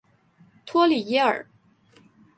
[0.65, 1.45] 托里耶尔。